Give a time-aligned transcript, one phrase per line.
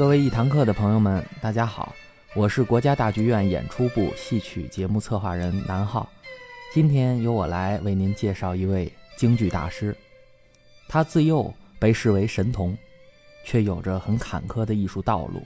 [0.00, 1.94] 各位一堂课的朋友们，大家好，
[2.34, 6.08] 我是国家大剧院演出部戏曲节目策划人南浩。
[6.72, 9.94] 今天由我来为您介绍一位京剧大师。
[10.88, 12.74] 他自幼被视为神童，
[13.44, 15.42] 却有着很坎坷的艺术道路。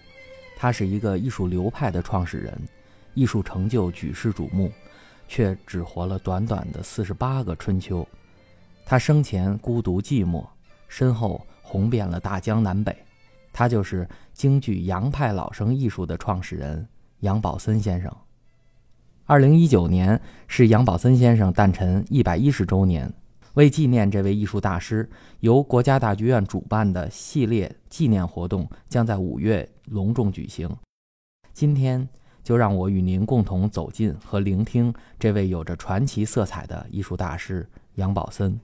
[0.57, 2.57] 他是一个艺术流派的创始人，
[3.15, 4.71] 艺术成就举世瞩目，
[5.27, 8.07] 却只活了短短的四十八个春秋。
[8.87, 10.46] 他生前孤独寂寞，
[10.87, 12.96] 身后红遍了大江南北。
[13.55, 16.89] 他就是京剧杨派老生艺术的创始人
[17.21, 18.13] 杨宝森先生。
[19.27, 23.11] 二零一九年是杨宝森先生诞辰一百一十周年，
[23.55, 25.09] 为纪念这位艺术大师，
[25.39, 30.68] 由国家大剧院主办的系列纪念活动将在五月隆重举行。
[31.52, 32.07] 今天
[32.43, 38.59] 就让我与您共同走进和聆听这位有着传奇色彩的艺术大师杨宝森。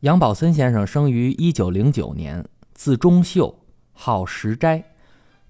[0.00, 2.44] 杨宝森先生生于一九零九年。
[2.78, 3.52] 字忠秀，
[3.92, 4.80] 号石斋，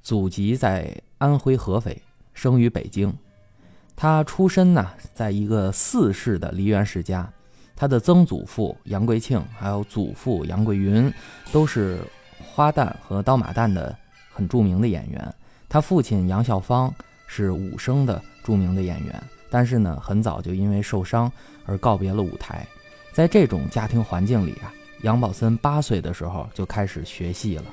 [0.01, 2.01] 祖籍在安徽合肥，
[2.33, 3.15] 生于北京。
[3.95, 7.31] 他出身呢，在一个四世的梨园世家。
[7.77, 11.13] 他的曾祖父杨贵庆，还有祖父杨贵云，
[11.53, 12.01] 都是
[12.43, 13.95] 花旦和刀马旦的
[14.33, 15.35] 很著名的演员。
[15.69, 16.93] 他父亲杨孝芳
[17.27, 21.31] 是武生的著名的演员，但是呢，很早就因为受伤
[21.67, 22.67] 而告别了舞台。
[23.13, 24.73] 在这种家庭环境里啊。
[25.03, 27.65] 杨宝森八岁的时候就开始学戏了，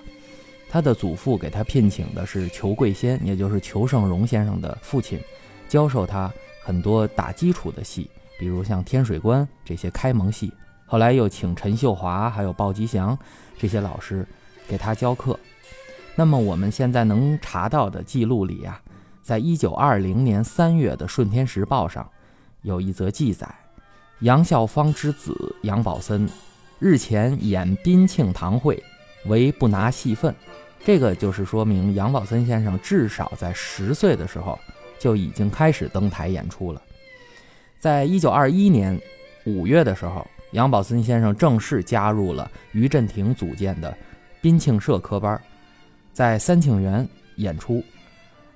[0.70, 5.20] 他的祖父给他聘请的是裘贵先，也就是裘盛戎先生的父亲，
[5.67, 6.32] 教授他
[6.64, 10.52] 很多打基础的戏，比如像《天水关》这些开蒙戏。
[10.86, 13.17] 后来又请陈秀华还有鲍吉祥
[13.58, 14.23] 这些老师
[14.67, 15.39] 给他教课。
[16.16, 18.80] 那么我们现在能查到的记录里啊，
[19.23, 22.08] 在一九二零年三月的《顺天时报》上
[22.61, 23.48] 有一则记载：
[24.20, 26.30] 杨孝芳之子杨宝森。
[26.77, 28.81] 日前演宾庆堂会，
[29.27, 30.36] 为不拿戏份，
[30.83, 34.59] 这个就是说明杨宝森先生至少在十岁的时候
[34.99, 36.81] 就已经开始登台演出了。
[37.80, 38.99] 在一九二一年
[39.45, 43.95] 五月的时候，杨宝森先生正式加入了于振廷组建的
[44.42, 45.39] 宾庆社科班，
[46.11, 47.07] 在三庆园
[47.37, 47.81] 演出。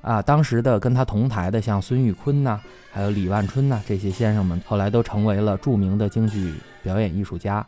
[0.01, 2.59] 啊，当时的跟他同台的像孙玉坤呐，
[2.91, 7.65] 还有李万春呐这些先生们，后来都成为了著名的京剧表演艺术家。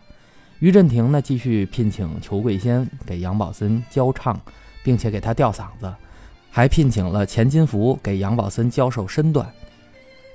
[0.62, 4.40] 于振廷呢，继续聘请裘贵仙给杨宝森教唱，
[4.84, 5.92] 并且给他吊嗓子，
[6.52, 9.52] 还聘请了钱金福给杨宝森教授身段。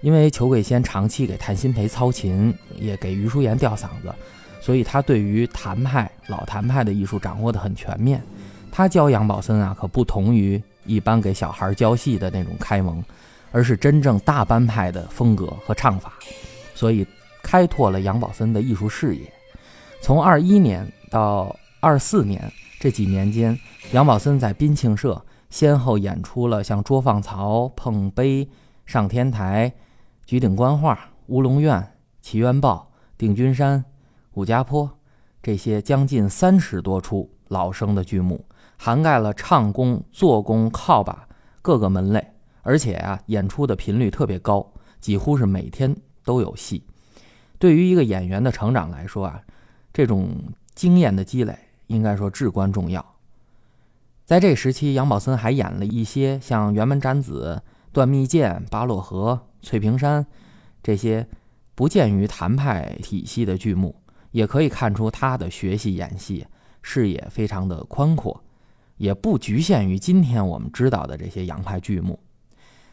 [0.01, 4.13] 因为裘贵仙长期给谭鑫培操琴，也给余淑妍吊嗓子，
[4.61, 8.21] 所以他对于谭派老谭派的艺术掌握得很全面。
[8.73, 13.01] 他教杨宝森啊，可不同于一般给小孩教戏的那种开蒙，
[13.53, 16.15] 而是真正大班派的风格和唱法，
[16.75, 17.07] 所以
[17.45, 19.33] 开拓了杨宝森的艺术视野。
[20.07, 22.41] 从二一年到二四年
[22.79, 23.59] 这几年间，
[23.91, 28.45] 杨宝森在宾庆社先后演出了像《捉放曹》《碰杯》
[28.87, 29.69] 《上天台》
[30.25, 30.95] 《举鼎观画》
[31.27, 31.81] 《乌龙院》
[32.23, 33.81] 《奇冤报》《定军山》
[34.35, 34.85] 《武家坡》
[35.43, 38.45] 这些将近三十多出老生的剧目，
[38.77, 41.27] 涵盖了唱功、做工、靠把
[41.61, 42.25] 各个门类，
[42.63, 46.85] 而且啊，演出的频率特别高，几乎是每天都有戏。
[47.59, 49.43] 对于一个演员的成长来说啊。
[49.97, 50.29] 这种
[50.75, 53.15] 经验的积累，应该说至关重要。
[54.27, 57.63] 在这时期，杨宝森还演了一些像《辕门斩子》
[57.95, 60.23] 《断密剑》《八落河》《翠屏山》
[60.83, 61.27] 这些
[61.75, 63.97] 不见于谭派体系的剧目，
[64.33, 66.47] 也可以看出他的学习演戏
[66.83, 68.45] 视野非常的宽阔，
[68.99, 72.21] 也不局限于今天我们知道的这些杨派剧目。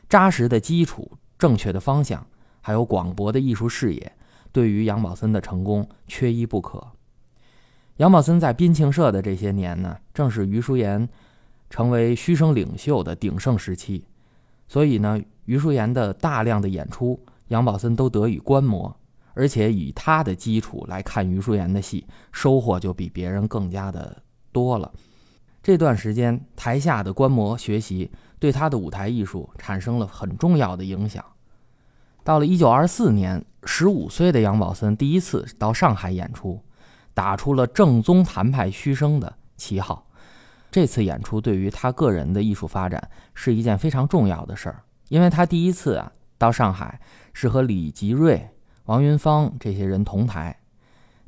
[0.08, 2.26] 扎实的基础、正确的方向，
[2.62, 4.10] 还有广博的艺术视野。
[4.54, 6.93] 对于杨宝森的成功缺一不可。
[7.98, 11.08] 杨宝森在滨庆社的这些年呢，正是余淑妍
[11.70, 14.04] 成为虚声领袖的鼎盛时期，
[14.68, 17.20] 所以呢，余淑妍的大量的演出，
[17.50, 18.96] 杨宝森都得以观摩，
[19.36, 24.92] 而且以他的基础来看余淑妍的戏，收获就比别人更加的多了。
[25.62, 31.24] 这段时间台下的观摩学习，对他的舞台艺术产生了很重要的影响。
[32.24, 36.60] 到了一九二四年，十五岁的杨宝森第一次到上海演出，
[37.14, 40.08] 打出了正宗谭派虚声的旗号。
[40.72, 47.00] 这次演出对于他个人的艺术发展是一件非常重要的事儿，因为他第一次啊到上海
[47.34, 48.50] 是和李吉瑞、
[48.86, 50.58] 王云芳这些人同台。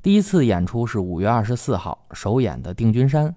[0.02, 3.28] 第一次演出是五月二十四号首演的《定军山》。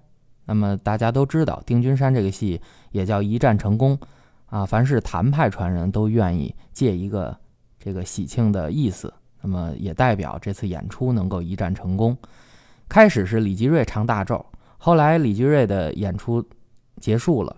[0.45, 2.61] 那么大家都知道，《定军山》这个戏
[2.91, 3.99] 也叫一战成功
[4.47, 7.37] 啊，凡是谭派传人都愿意借一个。
[7.81, 12.15] 这个喜庆的意思，那么也代表这次演出能够一战成功。
[12.89, 14.43] 开始是李吉瑞唱大咒，
[14.79, 16.43] 后来李吉瑞的演出
[16.99, 17.55] 结束了，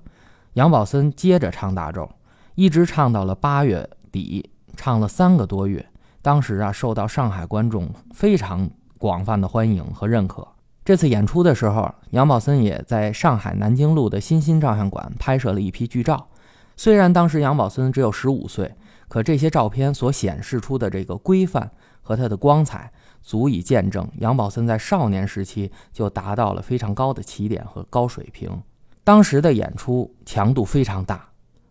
[0.56, 2.10] 杨宝森接着唱大咒，
[2.56, 5.86] 一直唱到了八月底，唱了三个多月。
[6.22, 10.46] 当时啊，受到上海观众非常广泛的欢迎和认可。
[10.84, 16.28] 这次演出的时候，杨宝森也在上海南京路的新兴照相馆拍摄了一批剧照。
[16.76, 18.76] 虽然当时杨宝森只有十五岁，
[19.08, 28.62] 可这些照片所显示出的这个规范和他的光彩，足以见证杨宝森在少年时期就达到了非常高的起点和高水平。
[29.04, 31.30] 当时的演出强度非常大，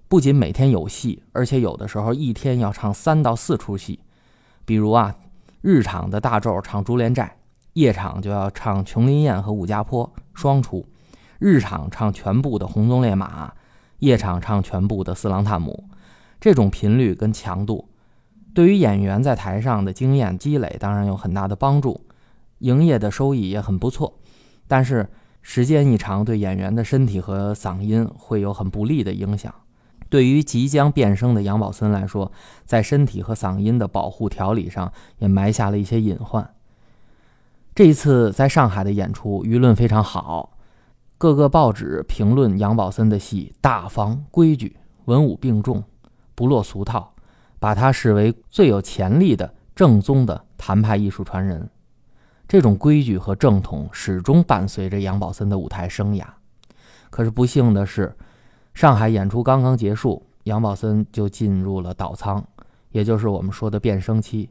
[0.09, 4.01] 不仅每天有戏，而且有的时候一天要唱三到四出戏。
[4.65, 5.15] 比如啊，
[5.61, 7.37] 日场的大咒唱《珠帘寨》。
[7.75, 10.05] 夜场就要唱《琼林宴》和《武家坡》
[10.35, 10.85] 双出，
[11.39, 13.47] 日场唱全部的《红鬃烈马》，
[14.01, 15.85] 夜场唱全部的《四郎探母》。
[16.41, 17.89] 这种频率跟强度，
[18.53, 22.01] 对于演员在台上的经验积累当然有很大的帮助，
[22.59, 24.19] 营业的收益也很不错。
[24.67, 25.09] 但是
[25.43, 29.55] 时间一长，对演员的身体和嗓音会有很不利的影响。
[30.09, 32.33] 对于即将变声的杨宝森来说，
[32.65, 36.53] 在身体和嗓音的保护调理上也埋下了一些隐患。
[37.75, 40.59] 这一次在上海的演出舆论非常好，
[41.17, 45.85] 各个报纸评论杨宝森的戏大方、规矩、文武并重，
[46.35, 47.10] 不落俗套，
[47.61, 51.71] 把他视为最有潜力的正宗的谭派艺术传人。
[52.49, 56.25] 这种规矩和正统始终伴随着杨宝森的舞台生涯。
[57.09, 58.17] 可是不幸的是，
[58.75, 62.45] 上海演出刚刚结束，杨宝森就进入了倒仓，
[62.91, 64.51] 也就是我们说的变声期。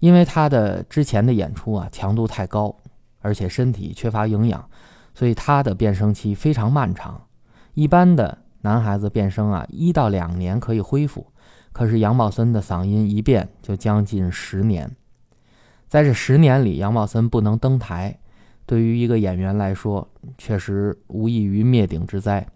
[0.00, 2.74] 因为他的之前的演出啊强度太高，
[3.20, 4.68] 而且身体缺乏营养，
[5.12, 7.20] 所以他的变声期非常漫长。
[7.74, 11.26] 一般的男孩子变声啊，一到两年可以恢复，
[11.72, 14.90] 可是杨宝森的嗓音一变就将近十年。
[15.86, 18.18] 在这十年里，杨宝森不能登台，
[18.66, 22.46] 对于一个演员来说，确实无异于灭顶之灾。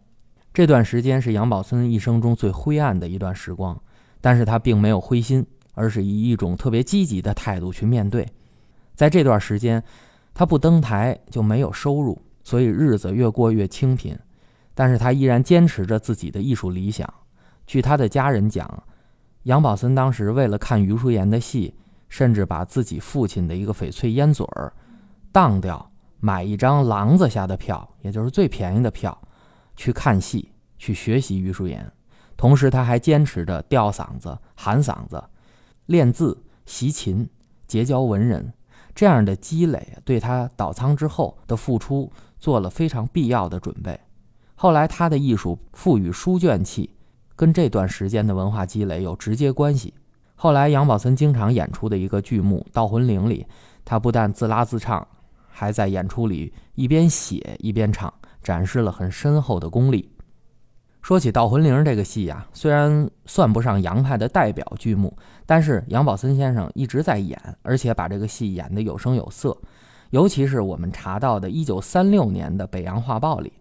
[0.52, 3.80] 这段时间是杨宝森一生中最灰暗的一段时光，
[4.20, 5.46] 但是他并没有灰心。
[5.74, 8.28] 而是以一种特别积极的态度去面对，
[8.94, 9.82] 在这段时间，
[10.34, 14.14] 他不登台就没有收入，所以日子越过越清贫。
[14.74, 17.10] 但是他依然坚持着自己的艺术理想。
[17.66, 18.82] 据他的家人讲，
[19.44, 21.74] 杨宝森当时为了看余淑妍的戏，
[22.08, 24.72] 甚至把自己父亲的一个翡翠烟嘴儿
[25.32, 25.90] 当掉，
[26.20, 29.16] 买一张廊子下的票，也就是最便宜的票，
[29.74, 31.90] 去看戏，去学习余淑妍。
[32.36, 35.22] 同时，他还坚持着吊嗓子、喊嗓子。
[35.86, 37.28] 练字、习琴、
[37.66, 38.52] 结交文人，
[38.94, 43.98] 这样的积累对他倒仓之后的付出做了非常必要的准备。
[44.54, 46.94] 后来他的艺术赋予书卷气，
[47.42, 49.92] 跟这段时间的文化积累有直接关系。
[50.36, 53.44] 后来杨宝森经常演出的一个剧目《盗魂铃》里，
[53.84, 55.04] 他不但自拉自唱，
[55.48, 60.08] 还在演出里一边写一边唱，展示了很深厚的功力。
[61.02, 65.12] 说起《盗魂铃》这个戏呀，虽然算不上杨派的代表剧目，
[65.44, 69.58] 但是杨宝森先生一直在演，而且把这个戏演得有声有色。
[70.10, 73.52] 尤其是我们查到的1936年的《北洋画报》里，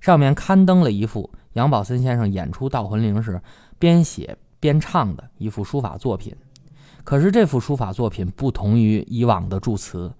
[0.00, 3.40] 上面刊登了一幅杨宝森先生演出《盗魂铃》时
[3.78, 6.34] 边写边唱的一幅书法作品。
[7.04, 10.12] 可是这幅书法作品不同于以往的祝词，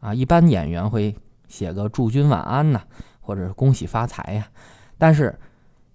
[0.00, 1.14] 啊，一般演员会
[1.48, 2.80] 写个“祝君晚安”呐，
[3.20, 4.46] 或者是“恭喜发财”呀，
[4.96, 5.38] 但是。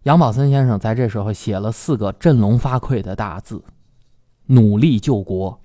[0.06, 3.63] 杨宝森先生在这时候写了四个振聋发聩的大字
[4.46, 5.60] ：“努力救国。”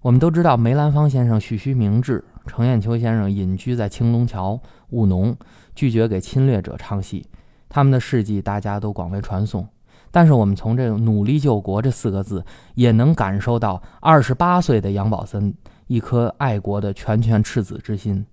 [0.00, 4.60] 我们都知道，梅兰芳先生蓄须明志，程砚秋先生隐居在青龙桥
[4.90, 5.36] 务农，
[5.74, 7.26] 拒绝给侵略者唱戏。
[7.68, 9.68] 他们的事迹大家都广为传颂。
[10.10, 12.44] 但是，我们从这“努力救国”这四个字，
[12.76, 15.52] 也能感受到二十八岁的杨宝森
[15.88, 18.24] 一颗爱国的拳拳赤子之心，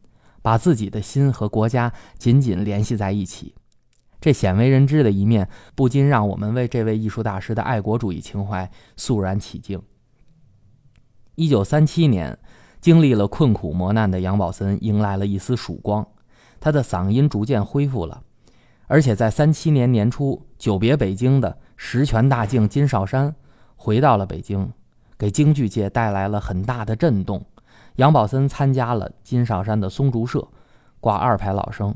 [0.43, 3.55] 把自己的心和国家紧紧联系在一起。
[4.19, 9.81] 这鲜为人知的一面，不禁让我们为这位艺术大师的爱国主义情怀肃然起敬。
[11.33, 12.37] 一九三七年，
[12.81, 16.05] 经历了困苦磨难的杨宝森迎来了一丝曙光，
[16.59, 18.23] 他的嗓音逐渐恢复了，
[18.87, 23.35] 而且在三七年年初久别北京的十全大敬金少山
[23.75, 24.73] 回到了北京，
[25.15, 27.45] 给京剧界带来了很大的震动。
[27.97, 30.47] 杨宝森参加了金少山的松竹社，
[30.99, 31.93] 挂二排老生。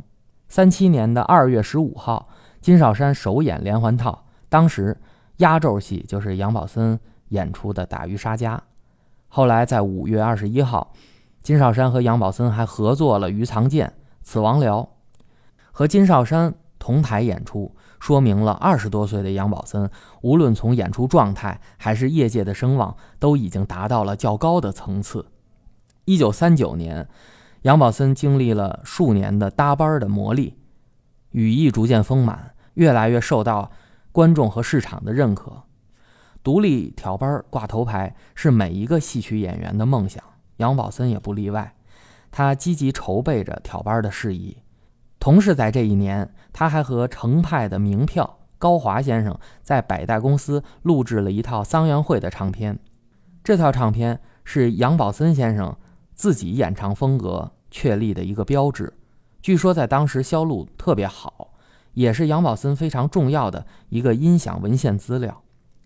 [0.47, 2.29] 三七年的二月十五号，
[2.61, 4.95] 金少山首演连环套，当时
[5.37, 6.99] 压轴戏就是杨宝森
[7.29, 8.55] 演出的《打渔杀家》。
[9.35, 10.93] 后来在五月二十一号，
[11.41, 13.87] 金少山和杨宝森还合作了《鱼藏剑》
[14.23, 14.79] 《死亡聊》，
[15.73, 25.25] 和金少山同台演出，说明了二十多岁的杨宝森，无论从演出状态还是业界的声望，都已经达到了较高的层次。
[26.05, 27.05] 一九三九年。
[27.63, 30.53] 杨宝森经历了数年的搭班的磨砺，
[31.31, 33.69] 羽翼逐渐丰满，越来越受到
[34.13, 35.63] 观众和市场的认可。
[36.45, 40.23] 独立挑班挂头牌是每一个戏曲演员的梦想，
[40.57, 41.73] 杨宝森也不例外。
[42.29, 44.55] 他积极筹备着挑班的事宜，
[45.19, 52.77] 同时在这一年，他还和程派的名票高华先生在百代公司录制了一套桑园会的唱片。
[53.43, 55.75] 这套唱片是杨宝森先生
[56.13, 58.93] 自己演唱风格确立的一个标志，
[59.41, 61.53] 据说在当时销路特别好，
[61.93, 65.41] 也是杨宝森非常重要的一个音响文献资料。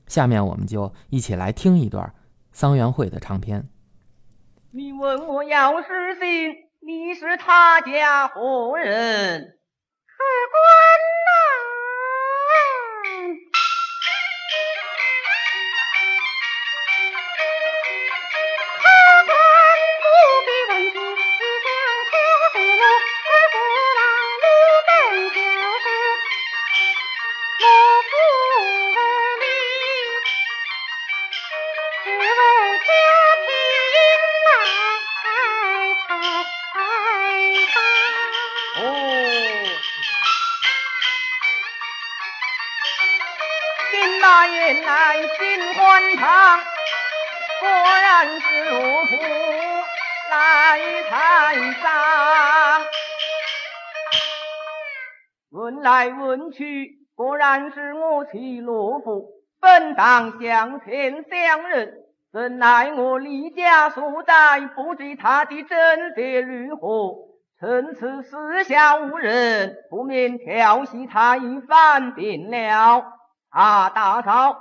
[0.09, 2.13] 下面我们就一起来听一段
[2.51, 3.69] 桑园会的唱片。
[4.71, 9.55] 你问我要是信，你是他家何人？
[10.05, 10.59] 客官
[11.25, 11.48] 呐。
[55.89, 59.25] 来问去，果然是我妻罗福，
[59.59, 61.93] 本当向前相认，
[62.31, 67.15] 怎奈我离家所在，不知他的正色如何。
[67.59, 73.03] 趁此四下无人，不免调戏他一番便了。
[73.49, 74.57] 啊，大嫂，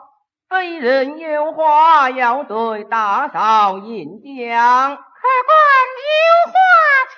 [0.49, 4.97] 非人有话要对大嫂演讲。
[4.97, 5.02] 客
[5.44, 5.61] 官
[6.08, 6.58] 有话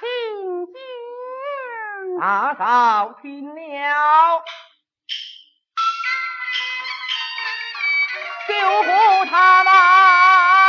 [0.01, 1.00] 请讲。
[2.21, 4.45] 大嫂听了，
[8.47, 10.60] 救护他吧，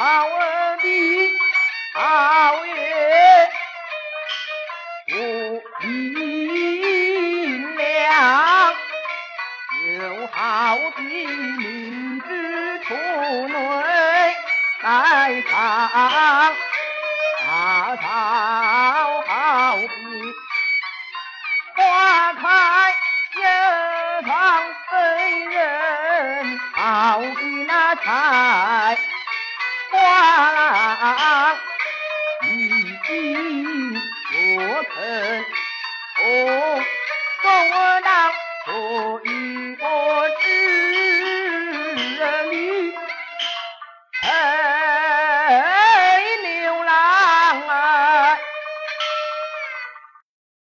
[0.00, 0.59] power.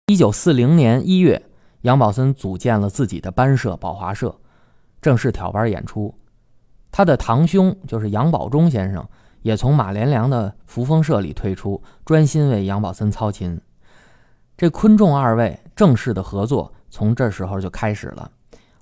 [0.10, 1.39] 一九四零年一月，
[1.82, 4.36] 杨宝森组建了自己的班社宝华社，
[5.00, 6.16] 正式挑班演出。
[6.89, 9.08] 他的堂兄就是杨宝忠先生，
[9.44, 13.62] 也从马连良的扶风社里退出，专心为杨宝森操琴。
[14.58, 18.32] 这昆仲二位正式的合作从这时候就开始了。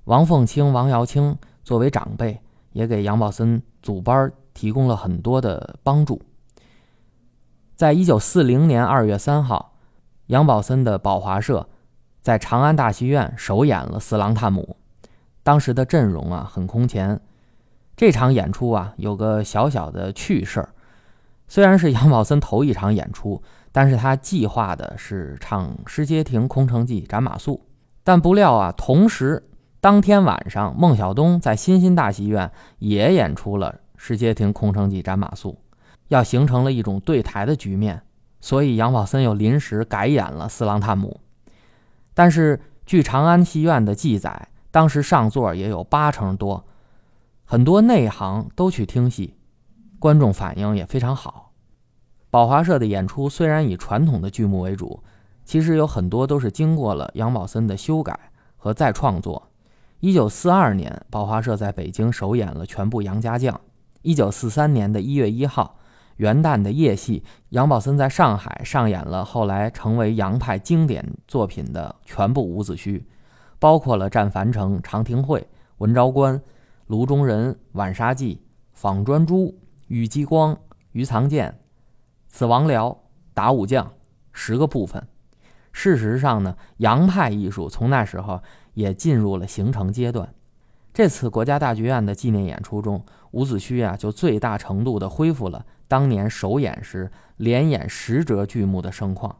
[0.05, 2.39] 王凤清、王瑶卿作为长辈，
[2.71, 6.21] 也给杨宝森组班提供了很多的帮助。
[7.75, 9.73] 在一九四零年二月三号。
[10.27, 11.67] 杨宝森的宝华社
[12.21, 14.75] 在长安大戏院首演了《四郎探母》，
[15.41, 17.19] 当时的阵容啊很空前。
[17.95, 20.69] 这场演出啊有个小小的趣事儿，
[21.47, 23.41] 虽然是杨宝森头一场演出，
[23.71, 27.55] 但是他计划的是唱《失街亭》《空城计》《斩马谡》，
[28.03, 29.41] 但不料啊，同时
[29.79, 35.55] 当天晚上，孟小冬在新兴大戏院也演出了《石阶亭空城计》斩马谡，
[36.09, 38.01] 要形成了一种对台的局面，
[38.47, 41.19] 所以杨宝森又临时改演了《四郎探母》。
[42.13, 46.63] 但是据长安戏院的记载，当时上座也有八成多，
[47.43, 49.33] 很多内行都去听戏，
[49.99, 51.51] 观众反应也非常好。
[52.29, 55.03] 宝华社的演出虽然以传统的剧目为主。
[55.43, 58.17] 其实有很多都是经过了杨宝森的修改
[58.55, 59.49] 和再创作。
[59.99, 63.53] 一九四二年，宝华社在北京首演了全部《杨家将》。
[64.03, 65.76] 一九四三年的一月一号，
[66.17, 73.01] 元旦的夜戏，杨宝森在上海上演了后来成为杨派经典作品的全部伍子胥，
[73.59, 75.47] 包括了战樊城、长亭会、
[75.77, 76.41] 文昭关、
[76.87, 78.41] 卢中人、晚沙记、
[78.73, 79.55] 仿专诸、
[79.87, 80.57] 羽激光、
[80.91, 81.59] 余藏剑、
[82.27, 82.97] 死亡辽、
[83.33, 83.93] 打武将
[84.31, 85.07] 十个部分。
[85.71, 88.41] 事实上呢，洋派艺术从那时候
[88.73, 90.33] 也进入了形成阶段。
[90.91, 99.37] 这次国家大剧院的纪念演出中，伍子胥啊就最大程度地恢复了当年首演时连演十折剧目的盛况。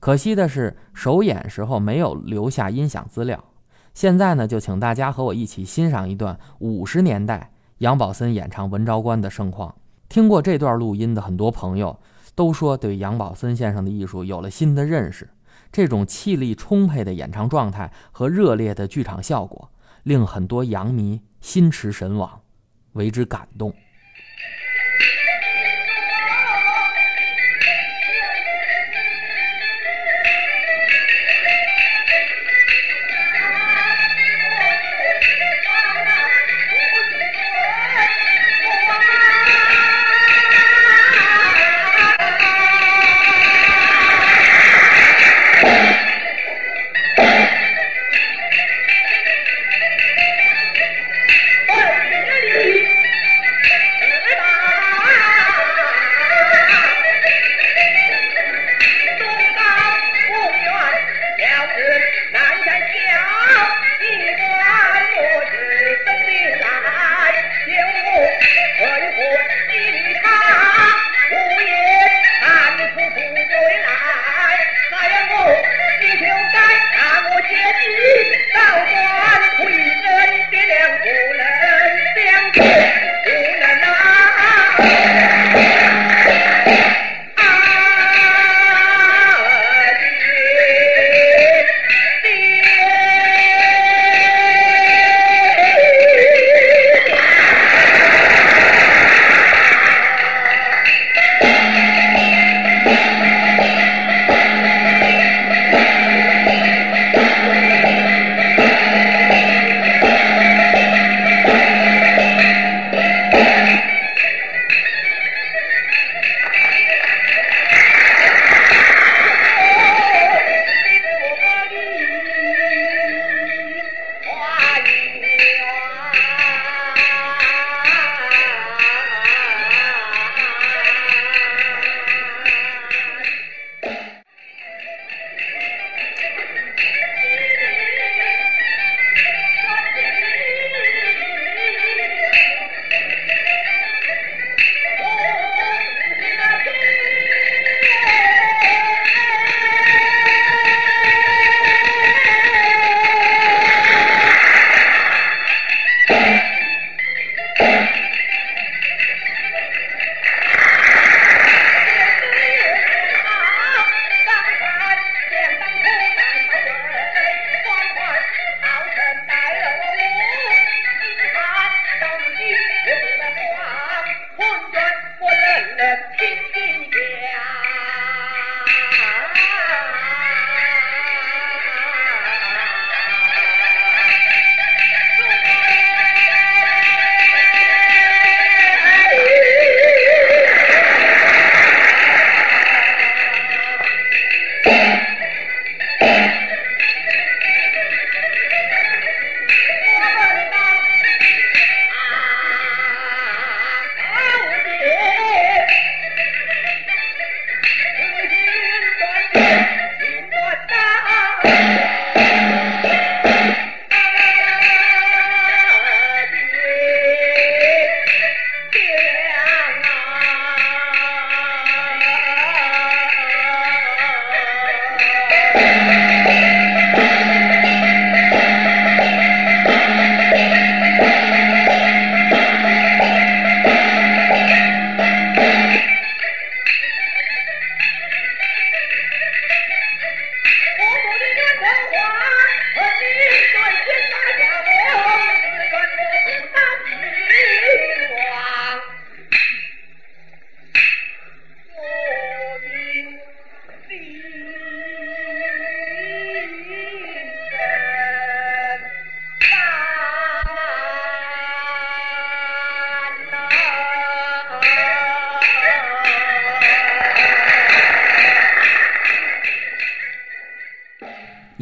[0.00, 3.42] 可惜的是，首演时候没有留下音响资料。
[3.94, 9.74] 现在呢，就请大家和我一起欣赏一段五十年代杨宝森演唱《文昭关》的盛况。
[10.08, 11.98] 听过这段录音的很多朋友。
[12.36, 15.30] 都说对杨宝森先生的艺术有了新的认识，
[15.70, 19.70] 这种气力充沛的演唱状态和热烈的剧场效果，
[20.02, 22.40] 令很多杨迷心驰神往，
[22.94, 23.72] 为之感动。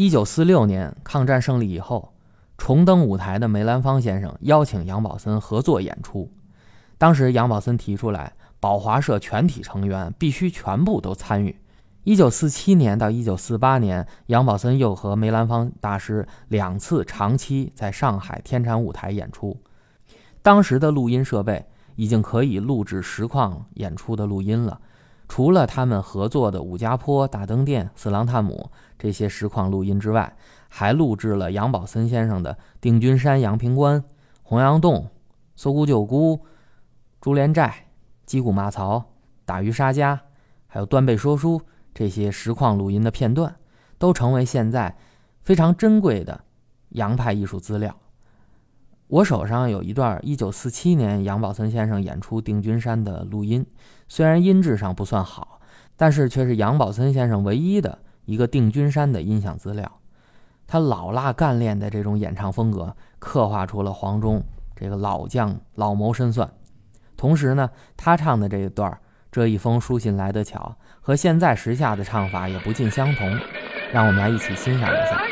[0.02, 2.12] 一九四六年抗战胜利以后，
[2.58, 6.28] 重登舞台的梅兰芳先生邀请杨宝森合作演出。
[6.98, 11.56] 当时杨宝森提出来，宝华社全体成员必须全部都参与。
[12.02, 19.56] 一九四七年到一九四八年，杨宝森又和梅兰芳大师两次长期在上海天蟾舞台演出。
[20.42, 24.80] 当时的录音设备已经可以录制实况演出的录音了。
[25.32, 30.36] 除了他们合作的武家坡、大灯店、四郎探母这些实况录音之外，
[30.68, 33.98] 还录制了杨宝森先生的《定军山》《阳平关》
[34.42, 34.94] 《洪阳洞》
[35.56, 36.36] 《搜姑救姑》
[37.18, 37.66] 《珠帘寨》
[38.26, 38.98] 《击鼓骂曹》
[39.46, 40.14] 《打渔杀家》，
[40.66, 41.58] 还有《断背说书》
[41.94, 43.56] 这些实况录音的片段，
[43.96, 44.94] 都成为现在
[45.40, 46.38] 非常珍贵的
[46.90, 47.96] 洋派艺术资料。
[49.12, 53.66] 我手上有一段1947年杨宝森先生演出《定军山》的录音，
[54.08, 55.60] 虽然音质上不算好，
[55.98, 60.00] 但是却是杨宝森先生唯一的一个《定军山》的音响资料。
[60.66, 64.42] 他老辣干练的这种演唱风格，刻画出了黄忠
[64.74, 66.50] 这个老将老谋深算。
[67.14, 68.98] 同时呢，他唱的这一段
[69.30, 73.38] “这一封书信来得巧”和现在时下的唱法也不尽相同，
[73.92, 75.31] 让我们来一起欣赏一下。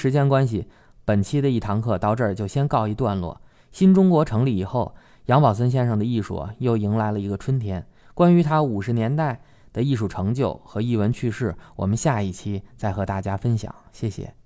[0.00, 0.66] 时间关系，
[1.04, 3.38] 本期的一堂课到这儿就先告一段落。
[3.70, 4.94] 新中国成立以后，
[5.26, 7.86] 杨宝森先生的艺术又迎来了一个春天。
[8.14, 9.42] 关于他五十年代
[9.74, 13.74] 的艺术成就和艺文趣事，我们下一期再和大家分享。
[13.92, 14.39] 谢谢。